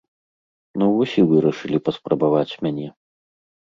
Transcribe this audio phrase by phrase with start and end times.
[0.81, 2.87] Ну вось і вырашылі паспрабаваць мяне.